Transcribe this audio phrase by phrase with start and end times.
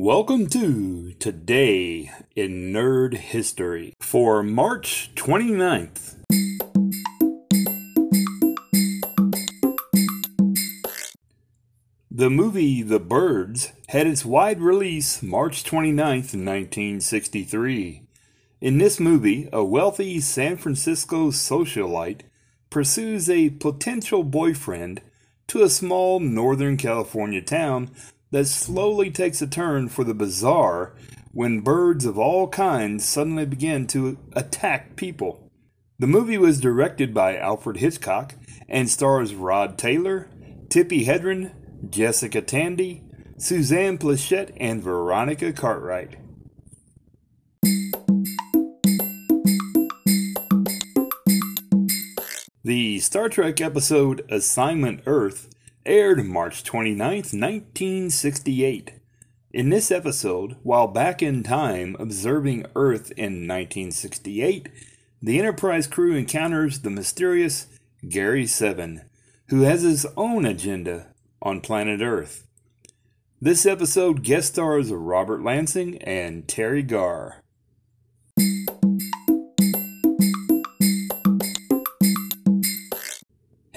[0.00, 6.14] Welcome to Today in Nerd History for March 29th.
[12.12, 18.04] The movie The Birds had its wide release March 29th, 1963.
[18.60, 22.20] In this movie, a wealthy San Francisco socialite
[22.70, 25.00] pursues a potential boyfriend
[25.48, 27.90] to a small Northern California town
[28.30, 30.94] that slowly takes a turn for the bizarre
[31.32, 35.50] when birds of all kinds suddenly begin to attack people.
[35.98, 38.34] The movie was directed by Alfred Hitchcock
[38.68, 40.28] and stars Rod Taylor,
[40.68, 41.52] Tippi Hedren,
[41.90, 43.02] Jessica Tandy,
[43.36, 46.16] Suzanne Pleshette, and Veronica Cartwright.
[52.64, 55.48] The Star Trek episode Assignment Earth
[55.88, 58.92] aired March 29, 1968.
[59.52, 64.68] In this episode, while back in time observing Earth in 1968,
[65.22, 67.66] the Enterprise crew encounters the mysterious
[68.06, 69.00] Gary Seven,
[69.48, 72.46] who has his own agenda on planet Earth.
[73.40, 77.42] This episode guest stars Robert Lansing and Teri Garr.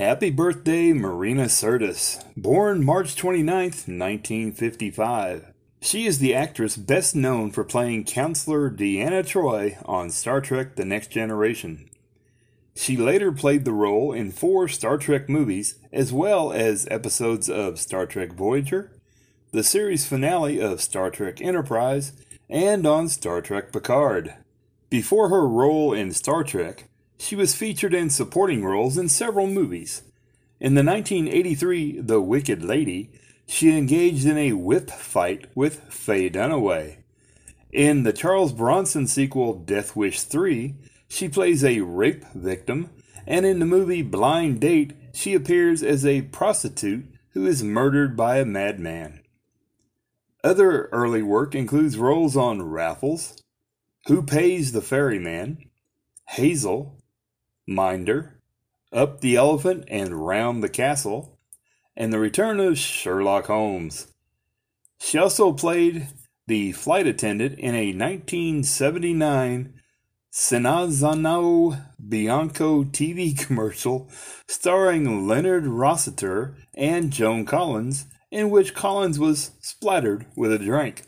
[0.00, 5.52] Happy birthday, Marina Sirtis, born March 29, 1955.
[5.82, 10.86] She is the actress best known for playing Counselor Deanna Troi on Star Trek The
[10.86, 11.90] Next Generation.
[12.74, 17.78] She later played the role in four Star Trek movies, as well as episodes of
[17.78, 18.90] Star Trek Voyager,
[19.52, 22.12] the series finale of Star Trek Enterprise,
[22.48, 24.32] and on Star Trek Picard.
[24.88, 26.86] Before her role in Star Trek,
[27.20, 30.02] she was featured in supporting roles in several movies.
[30.58, 33.10] In the 1983 The Wicked Lady,
[33.46, 36.96] she engaged in a whip fight with Faye Dunaway.
[37.72, 40.74] In the Charles Bronson sequel Death Wish 3,
[41.08, 42.88] she plays a rape victim,
[43.26, 48.38] and in the movie Blind Date, she appears as a prostitute who is murdered by
[48.38, 49.20] a madman.
[50.42, 53.42] Other early work includes roles on Raffles,
[54.06, 55.68] Who Pays the Ferryman,
[56.36, 56.99] Hazell,
[57.70, 58.40] Minder,
[58.92, 61.38] Up the Elephant and Round the Castle,
[61.96, 64.08] and the return of Sherlock Holmes.
[65.00, 66.08] She also played
[66.48, 69.74] the flight attendant in a 1979
[70.32, 74.10] Cinzano Bianco TV commercial
[74.48, 81.04] starring Leonard Rossiter and Joan Collins, in which Collins was splattered with a drink.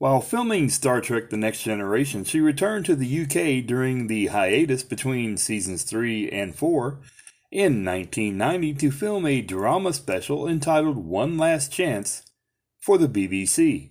[0.00, 4.82] While filming Star Trek The Next Generation, she returned to the UK during the hiatus
[4.82, 7.00] between seasons 3 and 4
[7.50, 12.22] in 1990 to film a drama special entitled One Last Chance
[12.80, 13.90] for the BBC.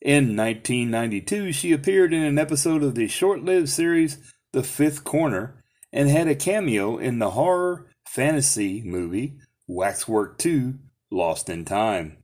[0.00, 4.18] In 1992, she appeared in an episode of the short lived series
[4.50, 5.62] The Fifth Corner
[5.92, 9.36] and had a cameo in the horror fantasy movie
[9.68, 10.80] Waxwork 2
[11.12, 12.16] Lost in Time.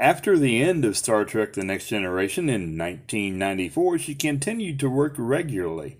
[0.00, 5.14] After the end of Star Trek The Next Generation in 1994, she continued to work
[5.18, 5.98] regularly.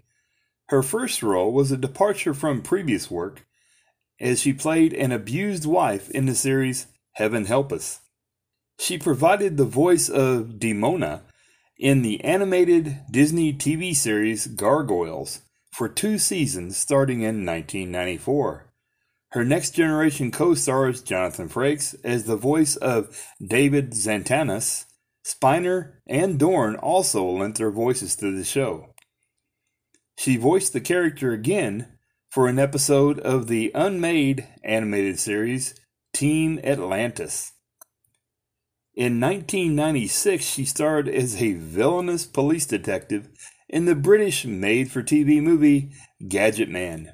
[0.71, 3.45] Her first role was a departure from previous work,
[4.19, 8.01] as she played an abused wife in the series Heaven Help Us.
[8.79, 11.21] She provided the voice of Demona
[11.79, 18.70] in the animated Disney TV series Gargoyles for two seasons starting in 1994.
[19.33, 24.87] Her next generation co stars Jonathan Frakes as the voice of David Xanatos.
[25.25, 28.95] Spiner and Dorn also lent their voices to the show.
[30.19, 31.99] She voiced the character again
[32.31, 35.75] for an episode of the unmade animated series
[36.13, 37.53] Team Atlantis.
[38.95, 43.29] In 1996, she starred as a villainous police detective
[43.69, 45.93] in the British made for TV movie
[46.29, 47.13] Gadget Man.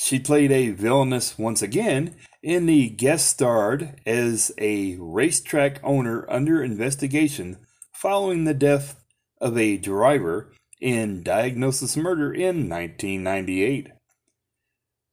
[0.00, 6.62] She played a villainess once again in the guest starred as a racetrack owner under
[6.62, 7.58] investigation
[7.92, 9.04] following the death
[9.40, 13.88] of a driver in Diagnosis Murder in 1998.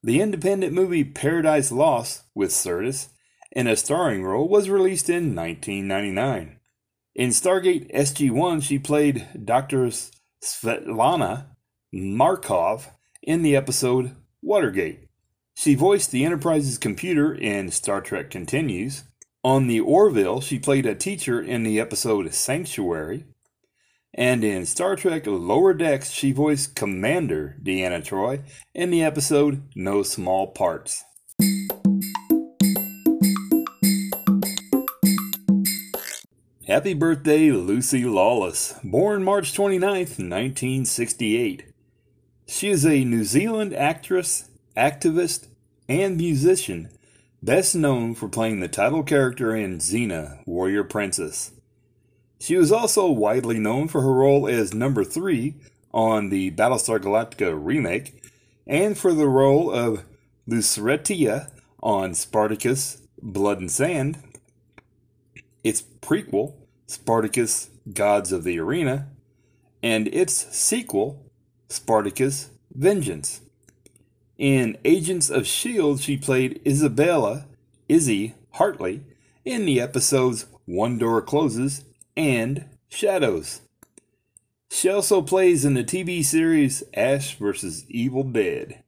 [0.04, 3.08] The independent movie Paradise Lost with Sirtis
[3.52, 6.60] in a starring role was released in 1999.
[7.16, 9.90] In Stargate SG 1, she played Dr.
[10.44, 11.48] Svetlana
[11.92, 12.92] Markov
[13.24, 14.16] in the episode
[14.46, 15.08] Watergate.
[15.56, 19.04] She voiced the Enterprise's computer in Star Trek Continues.
[19.44, 23.26] On the Orville, she played a teacher in the episode Sanctuary.
[24.14, 28.44] And in Star Trek Lower Decks, she voiced Commander Deanna Troi
[28.76, 31.04] in the episode No Small Parts.
[36.68, 41.75] Happy birthday, Lucy Lawless, born March 29, 1968.
[42.56, 44.48] She is a New Zealand actress,
[44.78, 45.48] activist,
[45.90, 46.88] and musician,
[47.44, 51.52] best known for playing the title character in Xena, Warrior Princess.
[52.40, 55.54] She was also widely known for her role as number 3
[55.94, 58.24] on the Battlestar Galactica remake,
[58.66, 60.06] and for the role of
[60.48, 61.52] Lucretia
[61.84, 64.18] on Spartacus Blood and Sand,
[65.62, 66.54] its prequel,
[66.88, 69.10] Spartacus Gods of the Arena,
[69.84, 71.25] and its sequel,
[71.70, 73.42] Spartacus Vengeance.
[74.38, 77.46] In Agents of S.H.I.E.L.D., she played Isabella,
[77.88, 79.02] Izzy Hartley,
[79.46, 81.86] in the episodes One Door Closes
[82.18, 83.62] and Shadows.
[84.70, 87.86] She also plays in the TV series Ash vs.
[87.88, 88.84] Evil Dead.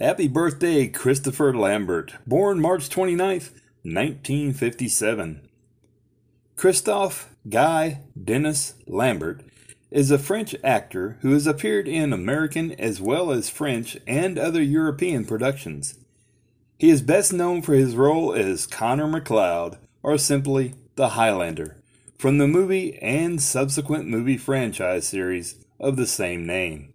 [0.00, 3.52] Happy birthday, Christopher Lambert, born March 29th,
[3.84, 5.48] 1957.
[6.62, 9.40] Christophe Guy Denis Lambert
[9.90, 14.62] is a French actor who has appeared in American as well as French and other
[14.62, 15.98] European productions.
[16.78, 21.82] He is best known for his role as Connor MacLeod, or simply the Highlander,
[22.16, 26.94] from the movie and subsequent movie franchise series of the same name.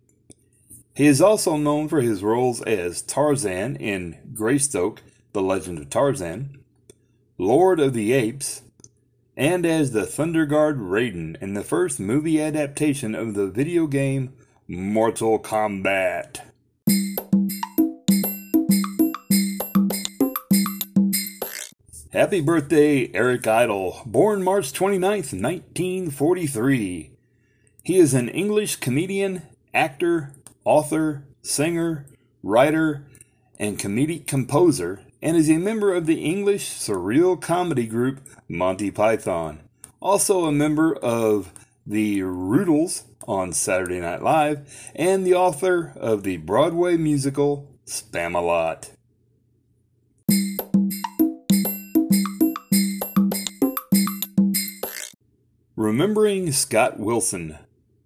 [0.95, 5.01] He is also known for his roles as Tarzan in Greystoke,
[5.33, 6.63] The Legend of Tarzan,
[7.37, 8.61] Lord of the Apes,
[9.37, 14.33] and as the Thunder Guard Raiden in the first movie adaptation of the video game
[14.67, 16.39] Mortal Kombat.
[22.11, 27.11] Happy birthday, Eric Idle, born March 29, 1943.
[27.83, 30.33] He is an English comedian, actor,
[30.65, 32.07] author, singer,
[32.41, 33.05] writer,
[33.59, 39.61] and comedic composer and is a member of the English surreal comedy group Monty Python.
[39.99, 41.51] Also a member of
[41.85, 48.91] the Rutles on Saturday Night Live, and the author of the Broadway musical Spamalot.
[55.75, 57.57] Remembering Scott Wilson,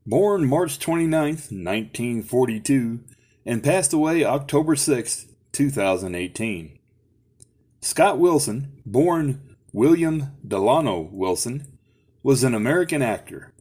[0.05, 2.99] born March 29, 1942,
[3.45, 6.79] and passed away October 6, 2018.
[7.83, 11.79] Scott Wilson, born William Delano Wilson,
[12.21, 13.53] was an American actor.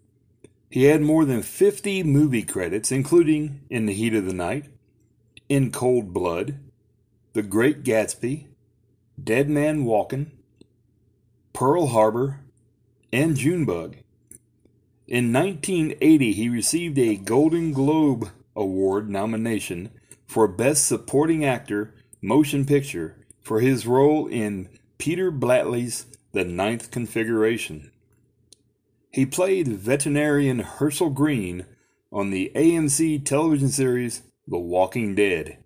[0.69, 4.67] He had more than 50 movie credits, including In the Heat of the Night,
[5.49, 6.59] In Cold Blood,
[7.33, 8.49] The Great Gatsby,
[9.23, 10.31] Dead Man Walkin',
[11.55, 12.41] Pearl Harbor,
[13.11, 13.97] and Junebug.
[15.09, 19.91] In 1980, he received a Golden Globe Award nomination
[20.27, 27.91] for Best Supporting Actor Motion Picture for his role in Peter Blatty's The Ninth Configuration.
[29.11, 31.67] He played veterinarian Herschel Green
[32.13, 35.59] on the AMC television series The Walking Dead.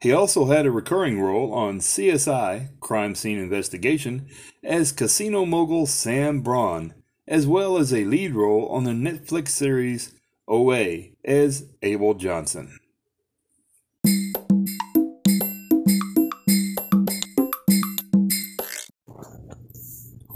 [0.00, 4.28] He also had a recurring role on CSI Crime Scene Investigation
[4.62, 6.94] as casino mogul Sam Braun,
[7.26, 10.14] as well as a lead role on the Netflix series
[10.46, 12.78] OA as Abel Johnson.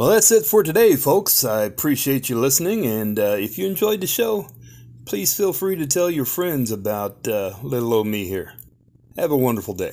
[0.00, 1.45] Well, that's it for today, folks.
[1.45, 4.49] I appreciate you listening, and uh, if you enjoyed the show,
[5.04, 8.54] please feel free to tell your friends about uh, little old me here.
[9.19, 9.92] Have a wonderful day.